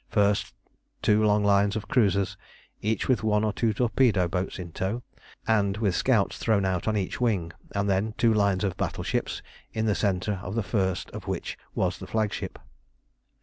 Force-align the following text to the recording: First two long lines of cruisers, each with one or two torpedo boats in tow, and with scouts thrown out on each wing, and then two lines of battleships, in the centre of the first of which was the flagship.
First 0.09 0.55
two 1.03 1.23
long 1.23 1.43
lines 1.43 1.75
of 1.75 1.87
cruisers, 1.87 2.35
each 2.81 3.07
with 3.07 3.21
one 3.23 3.43
or 3.43 3.53
two 3.53 3.71
torpedo 3.71 4.27
boats 4.27 4.57
in 4.57 4.71
tow, 4.71 5.03
and 5.45 5.77
with 5.77 5.95
scouts 5.95 6.39
thrown 6.39 6.65
out 6.65 6.87
on 6.87 6.97
each 6.97 7.21
wing, 7.21 7.53
and 7.75 7.87
then 7.87 8.15
two 8.17 8.33
lines 8.33 8.63
of 8.63 8.75
battleships, 8.77 9.43
in 9.73 9.85
the 9.85 9.93
centre 9.93 10.39
of 10.41 10.55
the 10.55 10.63
first 10.63 11.11
of 11.11 11.27
which 11.27 11.55
was 11.75 11.99
the 11.99 12.07
flagship. 12.07 12.57